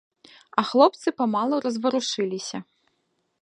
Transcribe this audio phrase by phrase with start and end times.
[0.61, 2.57] А хлопцы памалу разварушыліся.